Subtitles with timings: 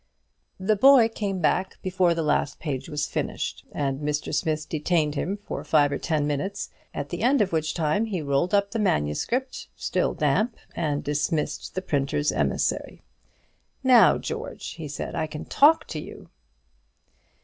[0.59, 4.33] The boy came back before the last page was finished, and Mr.
[4.33, 8.19] Smith detained him for five or ten minutes; at the end of which time he
[8.19, 13.03] rolled up the manuscript, still damp, and dismissed the printer's emissary.
[13.83, 16.29] "Now, George," he said, "I can talk to you."